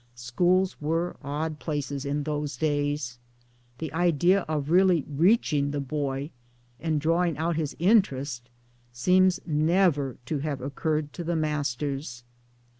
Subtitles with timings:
[0.15, 3.19] Schools were odd places in those days.
[3.77, 6.31] The idea of really reaching the boy
[6.79, 8.41] and drawing out his in terest
[8.91, 12.23] seems never to have occurred to the masters.